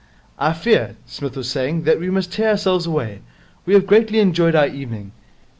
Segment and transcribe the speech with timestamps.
[0.39, 3.19] 'I fear,' Psmith was saying, 'that we must tear ourselves away.
[3.67, 5.11] We have greatly enjoyed our evening.